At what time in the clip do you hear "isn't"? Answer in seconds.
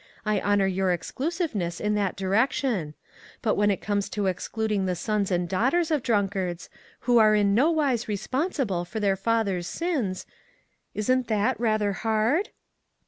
10.95-11.27